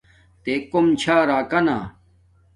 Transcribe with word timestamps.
تے 0.43 0.53
کوم 0.71 0.87
چھا 1.01 1.15
راکانا 1.29 1.77